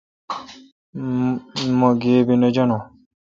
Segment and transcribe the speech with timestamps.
[1.79, 2.81] مہ گیبی نہ جانون